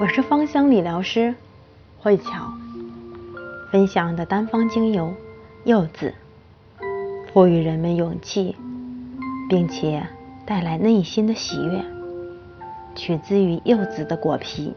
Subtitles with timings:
[0.00, 1.34] 我是芳香理疗师
[1.98, 2.54] 慧巧，
[3.70, 5.12] 分享的单方精油
[5.64, 6.14] 柚子，
[7.30, 8.56] 赋予人们勇气，
[9.50, 10.06] 并且
[10.46, 11.84] 带来内心的喜悦，
[12.94, 14.72] 取自于柚子的果皮。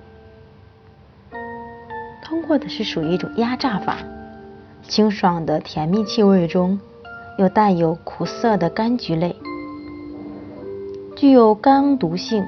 [2.21, 3.99] 通过的是属于一种压榨法，
[4.81, 6.77] 清爽的甜蜜气味中，
[7.37, 9.33] 又带有苦涩的柑橘类，
[11.15, 12.43] 具有肝毒性。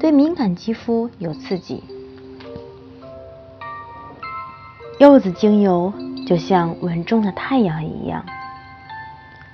[0.00, 1.82] 对敏感肌肤有刺激。
[5.00, 5.92] 柚子精油
[6.26, 8.24] 就像稳重的太阳一样，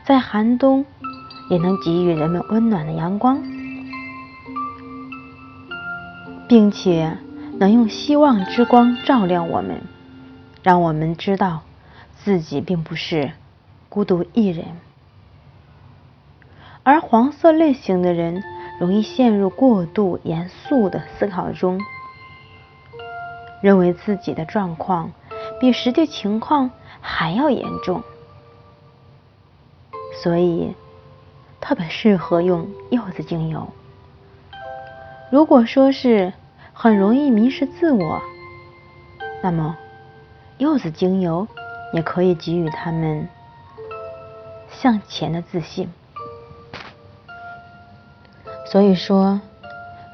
[0.05, 0.85] 在寒冬
[1.49, 3.43] 也能给予人们温暖的阳光，
[6.47, 7.17] 并且
[7.59, 9.83] 能用希望之光照亮我们，
[10.63, 11.63] 让我们知道
[12.17, 13.33] 自己并不是
[13.89, 14.67] 孤独一人。
[16.83, 18.43] 而黄色类型的人。
[18.79, 21.81] 容易陷入过度严肃的思考中，
[23.63, 25.13] 认为自己的状况
[25.61, 28.03] 比实际情况还要严重，
[30.23, 30.75] 所以
[31.61, 33.69] 特别适合用柚子精油。
[35.31, 36.33] 如果说是
[36.73, 38.21] 很容易迷失自我，
[39.43, 39.77] 那么
[40.59, 41.47] 柚子精油
[41.93, 43.29] 也可以给予他们
[44.71, 45.89] 向前的自信。
[48.65, 49.41] 所以说，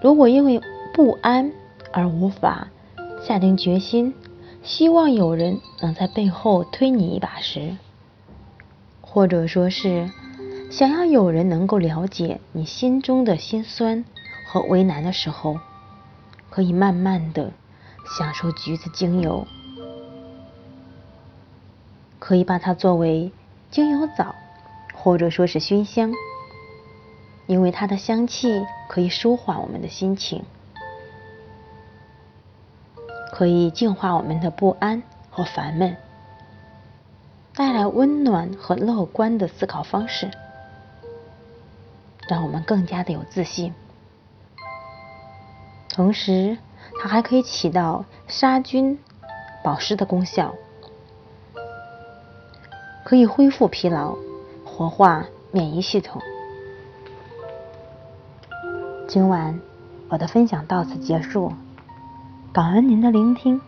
[0.03, 0.61] 如果因为
[0.93, 1.53] 不安
[1.93, 2.69] 而无法
[3.23, 4.15] 下定决心，
[4.63, 7.77] 希望有人能在背后推你一把时，
[9.01, 10.11] 或者说是
[10.71, 14.05] 想要有人能够了解你心中的心酸
[14.47, 15.59] 和为难的时候，
[16.51, 17.53] 可以慢慢的
[18.19, 19.47] 享受橘子精油，
[22.19, 23.33] 可以把它作为
[23.71, 24.35] 精油澡，
[24.95, 26.13] 或者说是熏香。
[27.47, 30.45] 因为它的香气可以舒缓我们的心情，
[33.33, 35.97] 可以净化我们的不安和烦闷，
[37.55, 40.31] 带来温暖和乐观的思考方式，
[42.29, 43.75] 让我们更加的有自信。
[45.89, 46.57] 同时，
[47.03, 48.99] 它还可以起到杀菌、
[49.65, 50.55] 保湿的功效，
[53.05, 54.17] 可以恢复疲劳，
[54.65, 56.23] 活化免疫系统。
[59.13, 59.61] 今晚
[60.09, 61.53] 我的分享到此结束，
[62.53, 63.61] 感恩您的聆听。